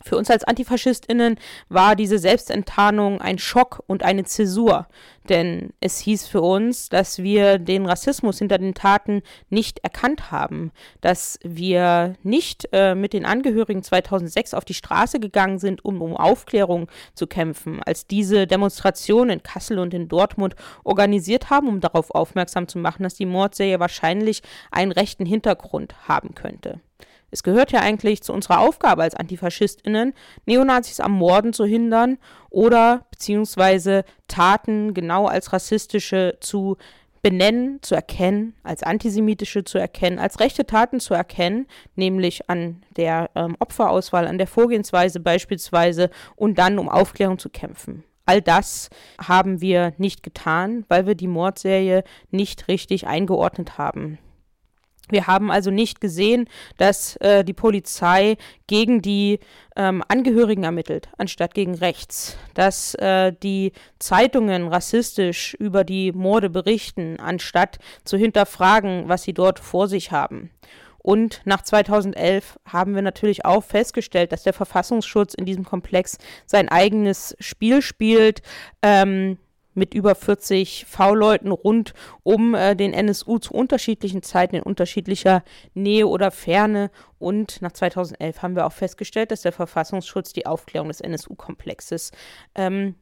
Für 0.03 0.17
uns 0.17 0.31
als 0.31 0.45
AntifaschistInnen 0.45 1.37
war 1.69 1.95
diese 1.95 2.19
Selbstenttarnung 2.19 3.21
ein 3.21 3.39
Schock 3.39 3.83
und 3.87 4.03
eine 4.03 4.25
Zäsur, 4.25 4.87
denn 5.29 5.75
es 5.81 5.99
hieß 5.99 6.27
für 6.27 6.41
uns, 6.41 6.89
dass 6.89 7.23
wir 7.23 7.59
den 7.59 7.85
Rassismus 7.85 8.39
hinter 8.39 8.57
den 8.57 8.75
Taten 8.75 9.23
nicht 9.51 9.81
erkannt 9.81 10.31
haben, 10.31 10.73
dass 11.03 11.39
wir 11.43 12.15
nicht 12.23 12.69
äh, 12.73 12.95
mit 12.95 13.13
den 13.13 13.27
Angehörigen 13.27 13.83
2006 13.83 14.55
auf 14.55 14.65
die 14.65 14.75
Straße 14.75 15.21
gegangen 15.21 15.59
sind, 15.59 15.85
um 15.85 16.01
um 16.01 16.17
Aufklärung 16.17 16.89
zu 17.15 17.27
kämpfen, 17.27 17.83
als 17.83 18.07
diese 18.07 18.47
Demonstration 18.47 19.29
in 19.29 19.43
Kassel 19.43 19.79
und 19.79 19.93
in 19.93 20.09
Dortmund 20.09 20.57
organisiert 20.83 21.51
haben, 21.51 21.69
um 21.69 21.81
darauf 21.81 22.11
aufmerksam 22.11 22.69
zu 22.69 22.79
machen, 22.79 23.03
dass 23.03 23.15
die 23.15 23.27
Mordserie 23.27 23.81
wahrscheinlich 23.81 24.43
einen 24.71 24.93
rechten 24.93 25.27
Hintergrund 25.27 26.09
haben 26.09 26.35
könnte. 26.35 26.81
Es 27.31 27.43
gehört 27.43 27.73
ja 27.73 27.81
eigentlich 27.81 28.23
zu 28.23 28.33
unserer 28.33 28.61
Aufgabe 28.61 29.03
als 29.03 29.15
AntifaschistInnen, 29.15 30.15
Neonazis 30.47 31.01
am 31.01 31.13
Morden 31.13 31.53
zu 31.53 31.65
hindern 31.65 32.19
oder 32.51 33.07
beziehungsweise 33.11 34.05
Taten 34.29 34.95
genau 34.95 35.27
als 35.27 35.53
rassistische 35.53 36.39
zu 36.41 36.77
benennen, 37.23 37.79
zu 37.83 37.95
erkennen, 37.95 38.55
als 38.63 38.83
antisemitische 38.83 39.65
zu 39.65 39.79
erkennen, 39.79 40.19
als 40.19 40.41
rechte 40.41 40.67
Taten 40.67 41.01
zu 41.01 41.15
erkennen, 41.15 41.67
nämlich 41.95 42.49
an 42.49 42.83
der 42.97 43.31
ähm, 43.35 43.57
Opferauswahl, 43.59 44.27
an 44.27 44.39
der 44.39 44.47
Vorgehensweise 44.47 45.21
beispielsweise 45.21 46.11
und 46.37 46.59
dann 46.59 46.79
um 46.79 46.89
Aufklärung 46.89 47.39
zu 47.39 47.51
kämpfen. 47.51 48.05
All 48.25 48.41
das 48.41 48.91
haben 49.21 49.61
wir 49.61 49.93
nicht 49.99 50.23
getan, 50.23 50.85
weil 50.89 51.07
wir 51.07 51.15
die 51.15 51.27
Mordserie 51.27 52.05
nicht 52.31 52.69
richtig 52.69 53.07
eingeordnet 53.07 53.77
haben. 53.77 54.19
Wir 55.11 55.27
haben 55.27 55.51
also 55.51 55.71
nicht 55.71 56.01
gesehen, 56.01 56.49
dass 56.77 57.17
äh, 57.17 57.45
die 57.45 57.53
Polizei 57.53 58.37
gegen 58.67 59.03
die 59.03 59.41
ähm, 59.77 60.03
Angehörigen 60.09 60.65
ermittelt, 60.65 61.09
anstatt 61.19 61.55
gegen 61.55 61.75
rechts. 61.75 62.37
Dass 62.55 62.95
äh, 62.95 63.33
die 63.43 63.73
Zeitungen 63.99 64.69
rassistisch 64.69 65.55
über 65.55 65.85
die 65.85 66.13
Morde 66.13 66.51
berichten, 66.51 67.19
anstatt 67.19 67.79
zu 68.05 68.17
hinterfragen, 68.17 69.09
was 69.09 69.23
sie 69.23 69.35
dort 69.35 69.59
vor 69.59 69.89
sich 69.89 70.13
haben. 70.13 70.51
Und 71.03 71.41
nach 71.45 71.63
2011 71.63 72.59
haben 72.67 72.95
wir 72.95 73.03
natürlich 73.03 73.45
auch 73.45 73.65
festgestellt, 73.65 74.33
dass 74.33 74.43
der 74.43 74.53
Verfassungsschutz 74.53 75.35
in 75.35 75.47
diesem 75.47 75.65
Komplex 75.65 76.19
sein 76.47 76.69
eigenes 76.69 77.35
Spiel 77.41 77.81
spielt. 77.81 78.43
Ähm, 78.83 79.39
mit 79.75 79.95
über 79.95 80.15
40 80.15 80.87
V-Leuten 80.89 81.51
rund 81.51 81.95
um 82.23 82.55
äh, 82.55 82.75
den 82.75 82.93
NSU 82.93 83.39
zu 83.39 83.55
unterschiedlichen 83.55 84.23
Zeiten 84.23 84.57
in 84.57 84.63
unterschiedlicher 84.63 85.43
Nähe 85.75 86.07
oder 86.07 86.31
Ferne. 86.31 86.91
Und 87.19 87.63
nach 87.63 87.73
2011 87.73 88.43
haben 88.43 88.57
wir 88.57 88.67
auch 88.67 88.73
festgestellt, 88.73 89.31
dass 89.31 89.43
der 89.43 89.53
Verfassungsschutz 89.53 90.33
die 90.33 90.47
Aufklärung 90.47 90.89
des 90.89 91.01
NSU-Komplexes 91.01 92.13
ähm, 92.55 92.95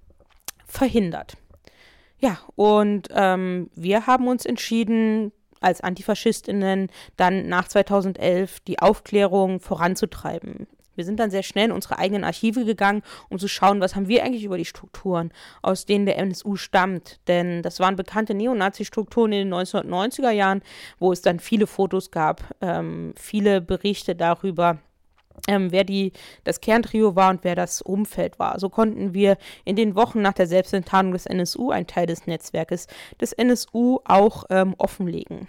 verhindert. 0.67 1.37
Ja, 2.21 2.39
und 2.57 3.09
ähm, 3.13 3.71
wir 3.75 4.07
haben 4.07 4.27
uns 4.27 4.45
entschieden, 4.45 5.33
als 5.61 5.81
Antifaschistinnen 5.81 6.89
dann 7.17 7.49
nach 7.49 7.69
2011 7.69 8.61
die 8.61 8.79
Aufklärung 8.79 9.61
voranzutreiben. 9.61 10.67
Wir 10.99 11.05
sind 11.05 11.21
dann 11.21 11.31
sehr 11.31 11.45
schnell 11.45 11.67
in 11.67 11.73
unsere 11.73 11.99
eigenen 11.99 12.25
Archive 12.25 12.65
gegangen, 12.65 13.03
um 13.31 13.39
zu 13.39 13.49
schauen, 13.49 13.81
was 13.81 13.95
haben 13.95 14.09
wir 14.09 14.25
eigentlich 14.25 14.45
über 14.45 14.59
die 14.59 14.65
Strukturen, 14.65 15.33
aus 15.63 15.87
denen 15.87 16.07
der 16.07 16.19
NSU 16.19 16.57
stammt. 16.57 17.21
Denn 17.29 17.63
das 17.63 17.79
waren 17.81 17.97
bekannte 17.97 18.35
Neonazi-Strukturen 18.35 19.33
in 19.33 19.49
den 19.49 19.55
1990er 19.55 20.31
Jahren, 20.31 20.63
wo 20.99 21.13
es 21.13 21.23
dann 21.23 21.39
viele 21.39 21.67
Fotos 21.67 22.11
gab, 22.11 22.43
ähm, 22.61 23.15
viele 23.17 23.61
Berichte 23.61 24.17
darüber, 24.17 24.79
ähm, 25.47 25.71
wer 25.71 25.85
die, 25.85 26.13
das 26.45 26.61
Kerntrio 26.61 27.15
war 27.15 27.31
und 27.31 27.45
wer 27.45 27.55
das 27.55 27.81
Umfeld 27.81 28.39
war. 28.39 28.59
So 28.59 28.69
konnten 28.69 29.15
wir 29.15 29.39
in 29.65 29.77
den 29.77 29.95
Wochen 29.95 30.21
nach 30.21 30.33
der 30.33 30.49
Selbstenttarnung 30.49 31.13
des 31.13 31.27
NSU 31.27 31.71
einen 31.71 31.87
Teil 31.87 32.07
des 32.07 32.27
Netzwerkes 32.27 32.89
des 33.21 33.33
NSU 33.33 34.01
auch 34.05 34.45
ähm, 34.51 34.75
offenlegen. 34.79 35.47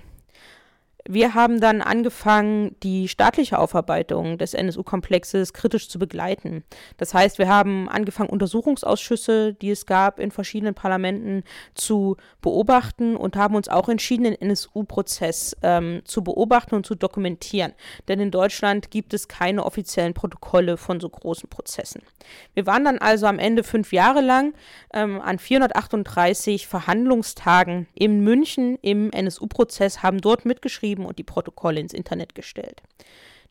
Wir 1.12 1.34
haben 1.34 1.60
dann 1.60 1.82
angefangen, 1.82 2.76
die 2.84 3.08
staatliche 3.08 3.58
Aufarbeitung 3.58 4.38
des 4.38 4.54
NSU-Komplexes 4.54 5.54
kritisch 5.54 5.90
zu 5.90 5.98
begleiten. 5.98 6.64
Das 6.98 7.16
heißt, 7.16 7.40
wir 7.40 7.48
haben 7.48 7.90
angefangen, 7.90 8.30
Untersuchungsausschüsse, 8.30 9.56
die 9.56 9.72
es 9.72 9.88
gab 9.88 10.20
in 10.20 10.30
verschiedenen 10.30 10.76
Parlamenten, 10.76 11.42
zu 11.74 12.18
beobachten 12.44 13.16
und 13.16 13.38
haben 13.38 13.56
uns 13.56 13.70
auch 13.70 13.90
entschieden, 13.90 14.26
den 14.26 14.40
NSU-Prozess 14.40 15.58
ähm, 15.64 16.02
zu 16.06 16.24
beobachten 16.24 16.76
und 16.76 16.86
zu 16.86 16.94
dokumentieren. 16.94 17.74
Denn 18.08 18.20
in 18.20 18.30
Deutschland 18.30 18.92
gibt 18.92 19.16
es 19.16 19.28
keine 19.28 19.66
offiziellen 19.66 20.14
Protokolle 20.14 20.78
von 20.78 21.00
so 21.00 21.10
großen 21.10 21.50
Prozessen. 21.50 22.04
Wir 22.54 22.68
waren 22.68 22.84
dann 22.84 23.00
also 23.00 23.26
am 23.26 23.40
Ende 23.40 23.64
fünf 23.64 23.94
Jahre 23.94 24.22
lang 24.22 24.54
ähm, 24.94 25.20
an 25.22 25.40
438 25.40 26.68
Verhandlungstagen 26.68 27.88
in 27.96 28.24
München 28.24 28.78
im 28.84 29.12
NSU-Prozess, 29.12 30.04
haben 30.04 30.22
dort 30.22 30.46
mitgeschrieben, 30.46 30.99
geschrieben 31.00 31.06
und 31.06 31.18
die 31.18 31.24
Protokolle 31.24 31.80
ins 31.80 31.94
Internet 31.94 32.36
gestellt. 32.36 32.82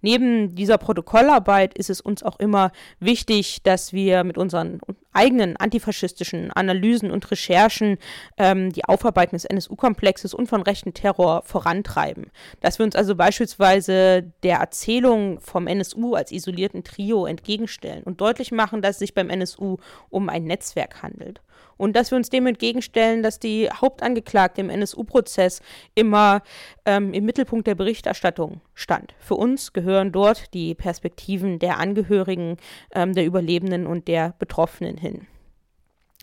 Neben 0.01 0.55
dieser 0.55 0.79
Protokollarbeit 0.79 1.77
ist 1.77 1.91
es 1.91 2.01
uns 2.01 2.23
auch 2.23 2.39
immer 2.39 2.71
wichtig, 3.01 3.65
dass 3.65 3.93
wir 3.93 4.23
mit 4.23 4.39
unseren 4.39 4.79
eigenen 5.13 5.57
antifaschistischen 5.57 6.53
Analysen 6.53 7.11
und 7.11 7.29
Recherchen 7.29 7.99
ähm, 8.37 8.73
die 8.73 8.85
Aufarbeitung 8.85 9.33
des 9.33 9.45
NSU-Komplexes 9.45 10.35
und 10.35 10.47
von 10.47 10.63
rechten 10.63 10.95
Terror 10.95 11.43
vorantreiben. 11.43 12.31
Dass 12.61 12.79
wir 12.79 12.87
uns 12.87 12.95
also 12.95 13.17
beispielsweise 13.17 14.23
der 14.45 14.59
Erzählung 14.59 15.41
vom 15.41 15.67
NSU 15.67 16.15
als 16.15 16.31
isolierten 16.31 16.85
Trio 16.85 17.27
entgegenstellen 17.27 18.05
und 18.05 18.21
deutlich 18.21 18.53
machen, 18.53 18.83
dass 18.83 18.97
es 18.97 18.99
sich 19.01 19.15
beim 19.15 19.31
NSU 19.31 19.79
um 20.11 20.29
ein 20.29 20.45
Netzwerk 20.45 21.03
handelt 21.03 21.41
und 21.79 21.97
dass 21.97 22.11
wir 22.11 22.17
uns 22.17 22.29
dem 22.29 22.47
entgegenstellen, 22.47 23.23
dass 23.23 23.39
die 23.39 23.71
Hauptangeklagte 23.71 24.61
im 24.61 24.69
NSU-Prozess 24.69 25.63
immer 25.95 26.43
ähm, 26.85 27.15
im 27.15 27.25
Mittelpunkt 27.25 27.67
der 27.67 27.75
Berichterstattung 27.75 28.61
stand. 28.75 29.15
Für 29.19 29.37
uns 29.37 29.73
gehören 29.73 30.13
dort 30.13 30.53
die 30.53 30.75
Perspektiven 30.75 31.59
der 31.59 31.79
Angehörigen, 31.79 32.59
ähm, 32.93 33.15
der 33.15 33.25
Überlebenden 33.25 33.87
und 33.87 34.09
der 34.09 34.35
Betroffenen 34.39 34.99
hin. 34.99 35.27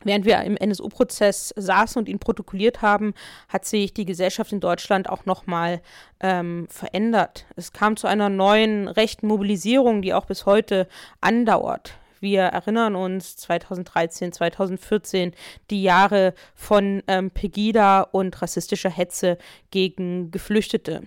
Während 0.03 0.25
wir 0.25 0.39
im 0.41 0.55
NSU-Prozess 0.55 1.53
saßen 1.55 1.99
und 1.99 2.09
ihn 2.09 2.19
protokolliert 2.19 2.83
haben, 2.83 3.15
hat 3.49 3.65
sich 3.65 3.91
die 3.91 4.05
Gesellschaft 4.05 4.51
in 4.51 4.59
Deutschland 4.59 5.09
auch 5.09 5.25
nochmal 5.25 5.81
ähm, 6.19 6.67
verändert. 6.69 7.45
Es 7.55 7.71
kam 7.71 7.97
zu 7.97 8.05
einer 8.05 8.29
neuen 8.29 8.87
rechten 8.87 9.25
Mobilisierung, 9.25 10.03
die 10.03 10.13
auch 10.13 10.25
bis 10.25 10.45
heute 10.45 10.87
andauert. 11.21 11.97
Wir 12.25 12.41
erinnern 12.41 12.95
uns 12.95 13.37
2013, 13.37 14.31
2014, 14.31 15.33
die 15.69 15.83
Jahre 15.83 16.33
von 16.55 17.03
ähm, 17.07 17.29
Pegida 17.29 18.01
und 18.01 18.41
rassistischer 18.41 18.89
Hetze 18.89 19.37
gegen 19.69 20.31
Geflüchtete. 20.31 21.03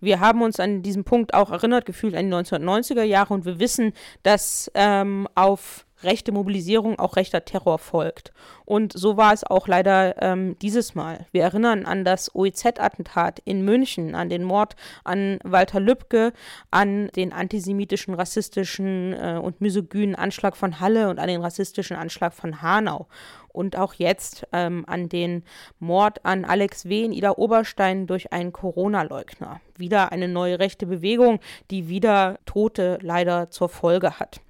Wir 0.00 0.20
haben 0.20 0.42
uns 0.42 0.60
an 0.60 0.82
diesem 0.82 1.02
Punkt 1.02 1.34
auch 1.34 1.50
erinnert 1.50 1.84
gefühlt 1.84 2.14
an 2.14 2.30
die 2.30 2.32
1990er 2.32 3.02
Jahre 3.02 3.34
und 3.34 3.44
wir 3.44 3.58
wissen, 3.58 3.92
dass 4.22 4.70
ähm, 4.74 5.26
auf 5.34 5.85
rechte 6.02 6.32
Mobilisierung 6.32 6.98
auch 6.98 7.16
rechter 7.16 7.44
Terror 7.44 7.78
folgt. 7.78 8.32
Und 8.64 8.92
so 8.92 9.16
war 9.16 9.32
es 9.32 9.44
auch 9.44 9.68
leider 9.68 10.20
ähm, 10.22 10.56
dieses 10.60 10.94
Mal. 10.94 11.26
Wir 11.32 11.42
erinnern 11.42 11.86
an 11.86 12.04
das 12.04 12.34
OEZ-Attentat 12.34 13.40
in 13.44 13.64
München, 13.64 14.14
an 14.14 14.28
den 14.28 14.42
Mord 14.42 14.76
an 15.04 15.38
Walter 15.44 15.80
Lübcke, 15.80 16.32
an 16.70 17.08
den 17.16 17.32
antisemitischen, 17.32 18.14
rassistischen 18.14 19.12
äh, 19.14 19.40
und 19.42 19.60
misogynen 19.60 20.14
Anschlag 20.14 20.56
von 20.56 20.80
Halle 20.80 21.08
und 21.08 21.18
an 21.18 21.28
den 21.28 21.40
rassistischen 21.40 21.96
Anschlag 21.96 22.34
von 22.34 22.60
Hanau. 22.60 23.06
Und 23.48 23.76
auch 23.76 23.94
jetzt 23.94 24.46
ähm, 24.52 24.84
an 24.86 25.08
den 25.08 25.42
Mord 25.78 26.24
an 26.26 26.44
Alex 26.44 26.88
W. 26.90 27.04
in 27.04 27.12
Ida 27.12 27.32
Oberstein 27.36 28.06
durch 28.06 28.32
einen 28.32 28.52
Corona-Leugner. 28.52 29.62
Wieder 29.78 30.12
eine 30.12 30.28
neue 30.28 30.58
rechte 30.58 30.86
Bewegung, 30.86 31.40
die 31.70 31.88
wieder 31.88 32.38
Tote 32.44 32.98
leider 33.00 33.50
zur 33.50 33.70
Folge 33.70 34.18
hat. 34.18 34.40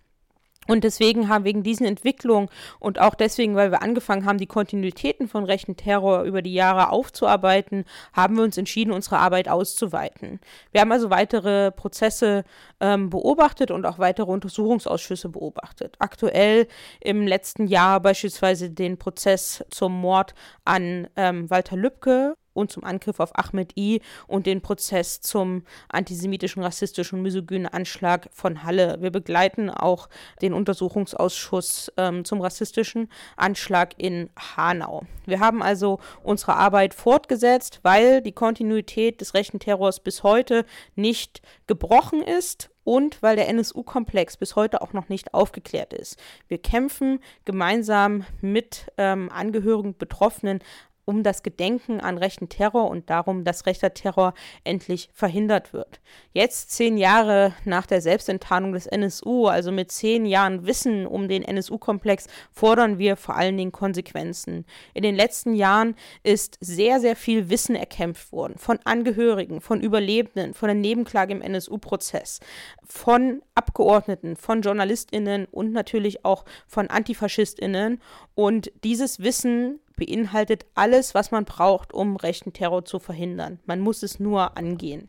Und 0.66 0.84
deswegen 0.84 1.28
haben 1.28 1.44
wegen 1.44 1.62
diesen 1.62 1.86
Entwicklungen 1.86 2.48
und 2.78 3.00
auch 3.00 3.14
deswegen, 3.14 3.54
weil 3.54 3.70
wir 3.70 3.82
angefangen 3.82 4.24
haben, 4.24 4.38
die 4.38 4.46
Kontinuitäten 4.46 5.28
von 5.28 5.44
rechten 5.44 5.76
Terror 5.76 6.22
über 6.22 6.42
die 6.42 6.54
Jahre 6.54 6.90
aufzuarbeiten, 6.90 7.84
haben 8.12 8.36
wir 8.36 8.44
uns 8.44 8.56
entschieden, 8.56 8.92
unsere 8.92 9.18
Arbeit 9.18 9.48
auszuweiten. 9.48 10.40
Wir 10.72 10.80
haben 10.80 10.92
also 10.92 11.10
weitere 11.10 11.70
Prozesse 11.70 12.44
ähm, 12.80 13.10
beobachtet 13.10 13.70
und 13.70 13.86
auch 13.86 13.98
weitere 13.98 14.30
Untersuchungsausschüsse 14.30 15.28
beobachtet. 15.28 15.96
Aktuell 15.98 16.66
im 17.00 17.26
letzten 17.26 17.66
Jahr 17.66 18.00
beispielsweise 18.00 18.70
den 18.70 18.98
Prozess 18.98 19.64
zum 19.70 20.00
Mord 20.00 20.34
an 20.64 21.08
ähm, 21.16 21.48
Walter 21.50 21.76
Lübcke 21.76 22.36
und 22.56 22.72
zum 22.72 22.84
Angriff 22.84 23.20
auf 23.20 23.38
Ahmed 23.38 23.76
I 23.76 24.00
und 24.26 24.46
den 24.46 24.60
Prozess 24.60 25.20
zum 25.20 25.62
antisemitischen, 25.88 26.62
rassistischen 26.62 27.22
misogynen 27.22 27.66
Anschlag 27.66 28.28
von 28.32 28.62
Halle. 28.62 28.96
Wir 29.00 29.10
begleiten 29.10 29.70
auch 29.70 30.08
den 30.42 30.52
Untersuchungsausschuss 30.52 31.92
ähm, 31.96 32.24
zum 32.24 32.40
rassistischen 32.40 33.08
Anschlag 33.36 33.94
in 33.98 34.30
Hanau. 34.36 35.02
Wir 35.26 35.40
haben 35.40 35.62
also 35.62 36.00
unsere 36.22 36.54
Arbeit 36.54 36.94
fortgesetzt, 36.94 37.80
weil 37.82 38.22
die 38.22 38.32
Kontinuität 38.32 39.20
des 39.20 39.34
rechten 39.34 39.58
Terrors 39.58 40.00
bis 40.00 40.22
heute 40.22 40.64
nicht 40.94 41.42
gebrochen 41.66 42.22
ist 42.22 42.70
und 42.86 43.20
weil 43.20 43.34
der 43.34 43.48
NSU-Komplex 43.48 44.36
bis 44.36 44.54
heute 44.54 44.80
auch 44.80 44.92
noch 44.92 45.08
nicht 45.08 45.34
aufgeklärt 45.34 45.92
ist. 45.92 46.16
Wir 46.46 46.58
kämpfen 46.58 47.18
gemeinsam 47.44 48.24
mit 48.40 48.86
ähm, 48.96 49.28
Angehörigen, 49.32 49.96
Betroffenen 49.96 50.60
um 51.06 51.22
das 51.22 51.42
Gedenken 51.42 52.00
an 52.00 52.18
rechten 52.18 52.48
Terror 52.48 52.90
und 52.90 53.08
darum, 53.08 53.44
dass 53.44 53.64
rechter 53.64 53.94
Terror 53.94 54.34
endlich 54.64 55.08
verhindert 55.14 55.72
wird. 55.72 56.00
Jetzt, 56.32 56.72
zehn 56.72 56.98
Jahre 56.98 57.54
nach 57.64 57.86
der 57.86 58.00
Selbstenttarnung 58.00 58.72
des 58.72 58.86
NSU, 58.86 59.46
also 59.46 59.70
mit 59.72 59.92
zehn 59.92 60.26
Jahren 60.26 60.66
Wissen 60.66 61.06
um 61.06 61.28
den 61.28 61.42
NSU-Komplex, 61.44 62.26
fordern 62.50 62.98
wir 62.98 63.16
vor 63.16 63.36
allen 63.36 63.56
Dingen 63.56 63.72
Konsequenzen. 63.72 64.66
In 64.94 65.04
den 65.04 65.14
letzten 65.14 65.54
Jahren 65.54 65.94
ist 66.24 66.58
sehr, 66.60 66.98
sehr 67.00 67.14
viel 67.14 67.48
Wissen 67.48 67.76
erkämpft 67.76 68.32
worden 68.32 68.58
von 68.58 68.80
Angehörigen, 68.84 69.60
von 69.60 69.80
Überlebenden, 69.80 70.54
von 70.54 70.66
der 70.66 70.74
Nebenklage 70.74 71.32
im 71.32 71.40
NSU-Prozess, 71.40 72.40
von 72.82 73.42
Abgeordneten, 73.54 74.34
von 74.34 74.60
JournalistInnen 74.60 75.46
und 75.46 75.72
natürlich 75.72 76.24
auch 76.24 76.44
von 76.66 76.90
AntifaschistInnen. 76.90 78.02
Und 78.34 78.72
dieses 78.82 79.20
Wissen 79.20 79.78
beinhaltet 79.96 80.66
alles, 80.74 81.14
was 81.14 81.30
man 81.30 81.44
braucht, 81.44 81.92
um 81.92 82.16
rechten 82.16 82.52
Terror 82.52 82.84
zu 82.84 82.98
verhindern. 82.98 83.58
Man 83.66 83.80
muss 83.80 84.02
es 84.02 84.20
nur 84.20 84.56
angehen. 84.56 85.08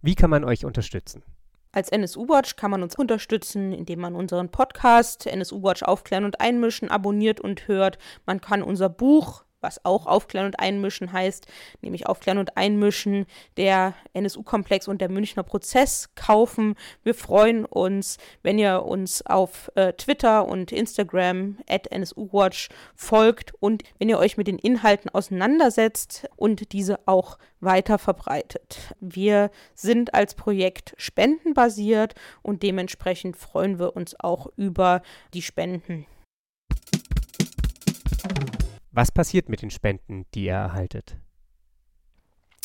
Wie 0.00 0.14
kann 0.16 0.30
man 0.30 0.44
euch 0.44 0.64
unterstützen? 0.64 1.22
Als 1.70 1.88
NSU 1.90 2.28
Watch 2.28 2.56
kann 2.56 2.70
man 2.70 2.82
uns 2.82 2.96
unterstützen, 2.96 3.72
indem 3.72 4.00
man 4.00 4.14
unseren 4.14 4.50
Podcast 4.50 5.26
NSU 5.26 5.62
Watch 5.62 5.82
aufklären 5.82 6.24
und 6.24 6.40
einmischen 6.40 6.90
abonniert 6.90 7.40
und 7.40 7.68
hört. 7.68 7.98
Man 8.26 8.40
kann 8.40 8.62
unser 8.62 8.88
Buch 8.88 9.44
was 9.62 9.84
auch 9.84 10.06
Aufklären 10.06 10.46
und 10.46 10.60
Einmischen 10.60 11.12
heißt, 11.12 11.46
nämlich 11.80 12.06
Aufklären 12.06 12.38
und 12.38 12.56
Einmischen 12.56 13.26
der 13.56 13.94
NSU-Komplex 14.12 14.88
und 14.88 15.00
der 15.00 15.08
Münchner 15.08 15.42
Prozess 15.42 16.10
kaufen. 16.14 16.74
Wir 17.02 17.14
freuen 17.14 17.64
uns, 17.64 18.18
wenn 18.42 18.58
ihr 18.58 18.84
uns 18.84 19.24
auf 19.24 19.70
äh, 19.74 19.92
Twitter 19.94 20.46
und 20.46 20.72
Instagram 20.72 21.58
at 21.68 21.88
NSUWatch 21.90 22.68
folgt 22.94 23.52
und 23.60 23.82
wenn 23.98 24.08
ihr 24.08 24.18
euch 24.18 24.36
mit 24.36 24.46
den 24.46 24.58
Inhalten 24.58 25.10
auseinandersetzt 25.10 26.28
und 26.36 26.72
diese 26.72 26.98
auch 27.06 27.38
weiter 27.60 27.98
verbreitet. 27.98 28.94
Wir 29.00 29.50
sind 29.74 30.14
als 30.14 30.34
Projekt 30.34 30.94
spendenbasiert 30.98 32.14
und 32.42 32.62
dementsprechend 32.62 33.36
freuen 33.36 33.78
wir 33.78 33.96
uns 33.96 34.18
auch 34.18 34.48
über 34.56 35.02
die 35.32 35.42
Spenden. 35.42 36.06
Was 38.94 39.10
passiert 39.10 39.48
mit 39.48 39.62
den 39.62 39.70
Spenden, 39.70 40.26
die 40.34 40.44
ihr 40.44 40.52
erhaltet? 40.52 41.16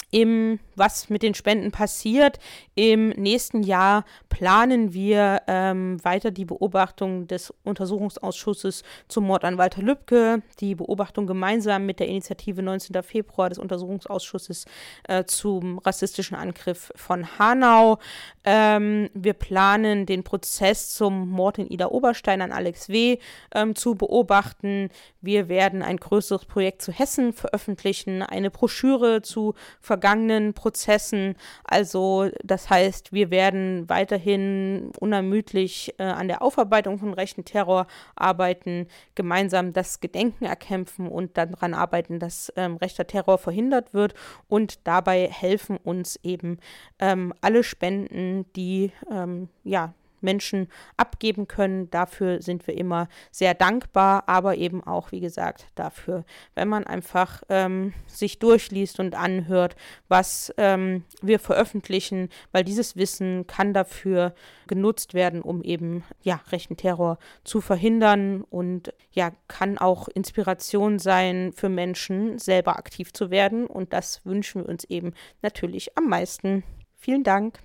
Im, 0.09 0.59
was 0.75 1.09
mit 1.09 1.21
den 1.21 1.33
Spenden 1.33 1.71
passiert. 1.71 2.39
Im 2.75 3.09
nächsten 3.09 3.61
Jahr 3.61 4.05
planen 4.29 4.93
wir 4.93 5.41
ähm, 5.47 6.03
weiter 6.03 6.31
die 6.31 6.45
Beobachtung 6.45 7.27
des 7.27 7.53
Untersuchungsausschusses 7.63 8.83
zum 9.09 9.25
Mord 9.25 9.43
an 9.43 9.57
Walter 9.57 9.81
Lübcke, 9.81 10.41
die 10.61 10.75
Beobachtung 10.75 11.27
gemeinsam 11.27 11.85
mit 11.85 11.99
der 11.99 12.07
Initiative 12.07 12.61
19. 12.61 13.03
Februar 13.03 13.49
des 13.49 13.57
Untersuchungsausschusses 13.57 14.65
äh, 15.09 15.25
zum 15.25 15.79
rassistischen 15.79 16.37
Angriff 16.37 16.91
von 16.95 17.37
Hanau. 17.37 17.99
Ähm, 18.45 19.09
wir 19.13 19.33
planen 19.33 20.05
den 20.05 20.23
Prozess 20.23 20.93
zum 20.93 21.29
Mord 21.29 21.57
in 21.57 21.69
Ida 21.69 21.87
Oberstein 21.87 22.41
an 22.41 22.53
Alex 22.53 22.87
W. 22.87 23.17
Ähm, 23.53 23.75
zu 23.75 23.95
beobachten. 23.95 24.89
Wir 25.19 25.49
werden 25.49 25.81
ein 25.81 25.97
größeres 25.97 26.45
Projekt 26.45 26.81
zu 26.81 26.93
Hessen 26.93 27.33
veröffentlichen, 27.33 28.21
eine 28.21 28.49
Broschüre 28.49 29.21
zu 29.21 29.53
ver 29.81 29.96
vergangenen 29.97 30.53
Prozessen. 30.53 31.35
Also 31.63 32.29
das 32.43 32.69
heißt, 32.69 33.13
wir 33.13 33.31
werden 33.31 33.89
weiterhin 33.89 34.91
unermüdlich 34.99 35.95
äh, 35.97 36.03
an 36.03 36.27
der 36.27 36.43
Aufarbeitung 36.43 36.99
von 36.99 37.13
rechten 37.15 37.45
Terror 37.45 37.87
arbeiten, 38.15 38.87
gemeinsam 39.15 39.73
das 39.73 39.99
Gedenken 39.99 40.45
erkämpfen 40.45 41.07
und 41.07 41.35
dann 41.37 41.53
daran 41.53 41.73
arbeiten, 41.73 42.19
dass 42.19 42.53
ähm, 42.55 42.77
rechter 42.77 43.07
Terror 43.07 43.39
verhindert 43.39 43.95
wird. 43.95 44.13
Und 44.47 44.87
dabei 44.87 45.27
helfen 45.31 45.77
uns 45.77 46.19
eben 46.21 46.59
ähm, 46.99 47.33
alle 47.41 47.63
Spenden, 47.63 48.45
die 48.53 48.91
ähm, 49.09 49.49
ja 49.63 49.95
Menschen 50.21 50.67
abgeben 50.97 51.47
können. 51.47 51.89
Dafür 51.89 52.41
sind 52.41 52.67
wir 52.67 52.77
immer 52.77 53.07
sehr 53.31 53.53
dankbar, 53.53 54.23
aber 54.27 54.55
eben 54.55 54.83
auch, 54.83 55.11
wie 55.11 55.19
gesagt, 55.19 55.67
dafür, 55.75 56.25
wenn 56.55 56.67
man 56.67 56.85
einfach 56.85 57.43
ähm, 57.49 57.93
sich 58.07 58.39
durchliest 58.39 58.99
und 58.99 59.15
anhört, 59.15 59.75
was 60.07 60.53
ähm, 60.57 61.03
wir 61.21 61.39
veröffentlichen, 61.39 62.29
weil 62.51 62.63
dieses 62.63 62.95
Wissen 62.95 63.47
kann 63.47 63.73
dafür 63.73 64.33
genutzt 64.67 65.13
werden, 65.13 65.41
um 65.41 65.61
eben 65.63 66.03
ja 66.21 66.41
rechten 66.51 66.77
Terror 66.77 67.17
zu 67.43 67.61
verhindern 67.61 68.43
und 68.43 68.93
ja 69.11 69.31
kann 69.47 69.77
auch 69.77 70.07
Inspiration 70.07 70.99
sein 70.99 71.53
für 71.53 71.69
Menschen, 71.69 72.37
selber 72.37 72.77
aktiv 72.77 73.13
zu 73.13 73.31
werden 73.31 73.65
und 73.67 73.93
das 73.93 74.25
wünschen 74.25 74.63
wir 74.63 74.69
uns 74.69 74.83
eben 74.85 75.13
natürlich 75.41 75.97
am 75.97 76.07
meisten. 76.09 76.63
Vielen 76.95 77.23
Dank. 77.23 77.59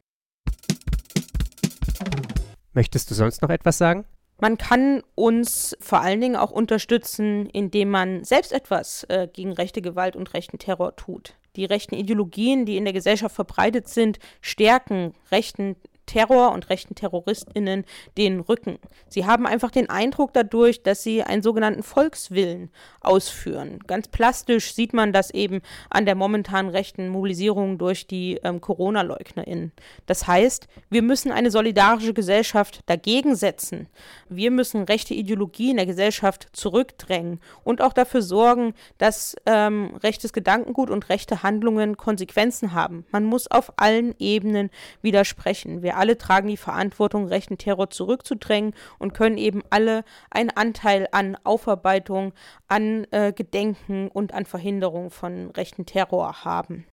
Möchtest 2.72 3.10
du 3.10 3.14
sonst 3.14 3.42
noch 3.42 3.50
etwas 3.50 3.78
sagen? 3.78 4.04
Man 4.40 4.58
kann 4.58 5.02
uns 5.14 5.76
vor 5.78 6.00
allen 6.00 6.20
Dingen 6.20 6.36
auch 6.36 6.50
unterstützen, 6.50 7.46
indem 7.50 7.90
man 7.90 8.24
selbst 8.24 8.52
etwas 8.52 9.04
äh, 9.04 9.28
gegen 9.32 9.52
rechte 9.52 9.82
Gewalt 9.82 10.16
und 10.16 10.34
rechten 10.34 10.58
Terror 10.58 10.96
tut. 10.96 11.34
Die 11.54 11.64
rechten 11.64 11.94
Ideologien, 11.94 12.66
die 12.66 12.76
in 12.76 12.84
der 12.84 12.92
Gesellschaft 12.94 13.34
verbreitet 13.34 13.88
sind, 13.88 14.18
stärken 14.40 15.14
rechten 15.30 15.76
Terror 16.06 16.52
und 16.52 16.70
rechten 16.70 16.94
TerroristInnen 16.94 17.84
den 18.16 18.40
Rücken. 18.40 18.78
Sie 19.08 19.26
haben 19.26 19.46
einfach 19.46 19.70
den 19.70 19.88
Eindruck 19.88 20.32
dadurch, 20.32 20.82
dass 20.82 21.02
sie 21.02 21.22
einen 21.22 21.42
sogenannten 21.42 21.82
Volkswillen 21.82 22.70
ausführen. 23.00 23.78
Ganz 23.86 24.08
plastisch 24.08 24.74
sieht 24.74 24.92
man 24.92 25.12
das 25.12 25.30
eben 25.30 25.62
an 25.90 26.06
der 26.06 26.14
momentanen 26.14 26.70
rechten 26.70 27.08
Mobilisierung 27.08 27.78
durch 27.78 28.06
die 28.06 28.38
ähm, 28.42 28.60
Corona-LeugnerInnen. 28.60 29.72
Das 30.06 30.26
heißt, 30.26 30.68
wir 30.90 31.02
müssen 31.02 31.32
eine 31.32 31.50
solidarische 31.50 32.14
Gesellschaft 32.14 32.80
dagegen 32.86 33.34
setzen. 33.34 33.88
Wir 34.28 34.50
müssen 34.50 34.84
rechte 34.84 35.14
Ideologie 35.14 35.70
in 35.70 35.76
der 35.76 35.86
Gesellschaft 35.86 36.48
zurückdrängen 36.52 37.40
und 37.64 37.80
auch 37.80 37.92
dafür 37.92 38.22
sorgen, 38.22 38.74
dass 38.98 39.36
ähm, 39.46 39.94
rechtes 40.02 40.32
Gedankengut 40.32 40.90
und 40.90 41.08
rechte 41.08 41.42
Handlungen 41.42 41.96
Konsequenzen 41.96 42.72
haben. 42.72 43.04
Man 43.10 43.24
muss 43.24 43.50
auf 43.50 43.72
allen 43.76 44.14
Ebenen 44.18 44.70
widersprechen. 45.02 45.82
Wir 45.82 45.91
wir 45.92 45.98
alle 45.98 46.16
tragen 46.16 46.48
die 46.48 46.56
Verantwortung, 46.56 47.26
rechten 47.26 47.58
Terror 47.58 47.90
zurückzudrängen 47.90 48.72
und 48.98 49.12
können 49.12 49.36
eben 49.36 49.62
alle 49.68 50.04
einen 50.30 50.48
Anteil 50.50 51.06
an 51.12 51.36
Aufarbeitung, 51.44 52.32
an 52.66 53.06
äh, 53.10 53.32
Gedenken 53.32 54.08
und 54.08 54.32
an 54.32 54.46
Verhinderung 54.46 55.10
von 55.10 55.50
rechten 55.50 55.84
Terror 55.84 56.44
haben. 56.44 56.86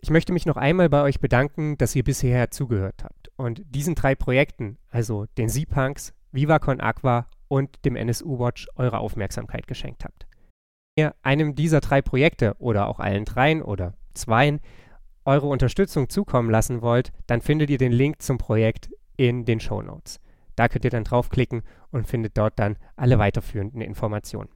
Ich 0.00 0.10
möchte 0.10 0.32
mich 0.32 0.46
noch 0.46 0.56
einmal 0.56 0.88
bei 0.88 1.02
euch 1.02 1.20
bedanken, 1.20 1.76
dass 1.76 1.94
ihr 1.94 2.04
bisher 2.04 2.50
zugehört 2.50 3.04
habt 3.04 3.30
und 3.36 3.62
diesen 3.68 3.94
drei 3.94 4.14
Projekten, 4.14 4.78
also 4.90 5.26
den 5.36 5.48
Sea-Punks, 5.48 6.14
Viva 6.32 6.58
Con 6.58 6.80
Aqua 6.80 7.26
und 7.48 7.84
dem 7.84 7.96
NSU 7.96 8.38
Watch, 8.38 8.68
eure 8.76 8.98
Aufmerksamkeit 8.98 9.66
geschenkt 9.66 10.04
habt. 10.04 10.26
Wenn 10.96 11.06
ihr 11.06 11.14
einem 11.22 11.54
dieser 11.54 11.80
drei 11.80 12.00
Projekte 12.00 12.54
oder 12.58 12.88
auch 12.88 12.98
allen 12.98 13.24
dreien 13.24 13.60
oder 13.60 13.94
zweien 14.14 14.60
eure 15.28 15.46
Unterstützung 15.46 16.08
zukommen 16.08 16.50
lassen 16.50 16.80
wollt, 16.80 17.12
dann 17.26 17.42
findet 17.42 17.68
ihr 17.68 17.78
den 17.78 17.92
Link 17.92 18.22
zum 18.22 18.38
Projekt 18.38 18.90
in 19.16 19.44
den 19.44 19.60
Show 19.60 19.82
Notes. 19.82 20.20
Da 20.56 20.68
könnt 20.68 20.84
ihr 20.84 20.90
dann 20.90 21.04
draufklicken 21.04 21.62
und 21.90 22.08
findet 22.08 22.36
dort 22.38 22.58
dann 22.58 22.78
alle 22.96 23.18
weiterführenden 23.18 23.82
Informationen. 23.82 24.48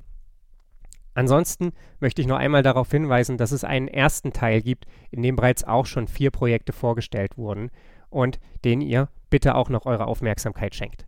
Ansonsten 1.14 1.72
möchte 2.00 2.22
ich 2.22 2.26
noch 2.26 2.38
einmal 2.38 2.62
darauf 2.62 2.90
hinweisen, 2.90 3.37
dass 3.37 3.52
es 3.52 3.64
einen 3.64 3.87
ersten 3.87 4.32
Teil 4.32 4.62
gibt, 4.62 4.87
in 5.11 5.22
dem 5.22 5.37
bereits 5.37 5.62
auch 5.62 5.85
schon 5.85 6.08
vier 6.08 6.30
Projekte 6.30 6.72
vorgestellt 6.72 7.37
wurden 7.37 7.70
und 8.08 8.40
den 8.64 8.80
ihr 8.80 9.11
bitte 9.28 9.54
auch 9.54 9.68
noch 9.68 9.85
eure 9.85 10.06
Aufmerksamkeit 10.06 10.74
schenkt. 10.74 11.06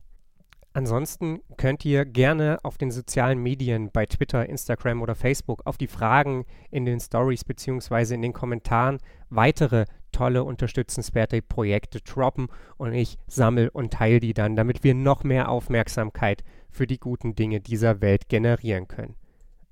Ansonsten 0.76 1.40
könnt 1.56 1.84
ihr 1.84 2.04
gerne 2.04 2.58
auf 2.64 2.78
den 2.78 2.90
sozialen 2.90 3.38
Medien 3.38 3.92
bei 3.92 4.06
Twitter, 4.06 4.48
Instagram 4.48 5.02
oder 5.02 5.14
Facebook 5.14 5.62
auf 5.66 5.78
die 5.78 5.86
Fragen 5.86 6.46
in 6.72 6.84
den 6.84 6.98
Stories 6.98 7.44
bzw. 7.44 8.14
in 8.14 8.22
den 8.22 8.32
Kommentaren 8.32 8.98
weitere 9.30 9.84
tolle 10.10 10.42
unterstützenswerte 10.42 11.42
Projekte 11.42 12.00
droppen 12.00 12.48
und 12.76 12.92
ich 12.92 13.18
sammle 13.28 13.70
und 13.70 13.92
teile 13.92 14.18
die 14.18 14.34
dann, 14.34 14.56
damit 14.56 14.82
wir 14.82 14.94
noch 14.94 15.22
mehr 15.22 15.48
Aufmerksamkeit 15.48 16.42
für 16.70 16.88
die 16.88 16.98
guten 16.98 17.36
Dinge 17.36 17.60
dieser 17.60 18.00
Welt 18.00 18.28
generieren 18.28 18.88
können. 18.88 19.14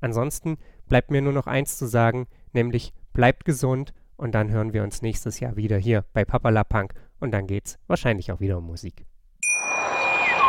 Ansonsten 0.01 0.57
bleibt 0.87 1.11
mir 1.11 1.21
nur 1.21 1.33
noch 1.33 1.49
eins 1.49 1.79
zu 1.79 1.87
sagen, 1.87 2.29
nämlich 2.53 2.93
bleibt 3.13 3.45
gesund 3.45 3.93
und 4.17 4.37
dann 4.37 4.51
hören 4.51 4.73
wir 4.73 4.85
uns 4.85 5.03
nächstes 5.03 5.41
Jahr 5.41 5.57
wieder 5.57 5.79
hier 5.79 6.05
bei 6.13 6.25
Papalapunk 6.25 6.95
und 7.19 7.33
dann 7.33 7.49
geht's 7.49 7.77
wahrscheinlich 7.89 8.31
auch 8.31 8.39
wieder 8.39 8.59
um 8.59 8.67
Musik. 8.67 9.05